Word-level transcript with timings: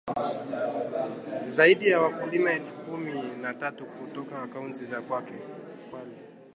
Zaidi 1.55 1.87
ya 1.87 2.01
wakulima 2.01 2.51
elfu 2.53 2.75
kumi 2.75 3.13
na 3.41 3.53
tatu 3.53 3.85
kutoka 3.85 4.47
kaunti 4.47 4.85
za 4.85 5.01
Kwale 5.01 5.33